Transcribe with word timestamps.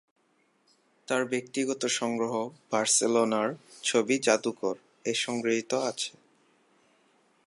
তার 1.07 1.21
ব্যক্তিগত 1.25 1.81
সংগ্রহ 1.91 2.33
বার্সেলোনার 2.71 3.49
ছবি 3.83 4.15
জাদুঘর-এ 4.19 5.13
সংগৃহীত 5.15 5.71
আছে। 5.83 6.11